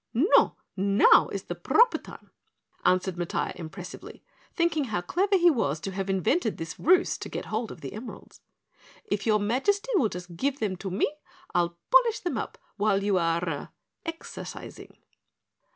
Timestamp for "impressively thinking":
3.55-4.85